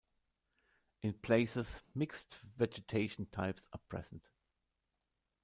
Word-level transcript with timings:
In 1.03 1.13
places 1.13 1.83
mixed 1.93 2.37
vegetation 2.57 3.27
types 3.27 3.67
are 3.71 3.79
present. 3.87 4.29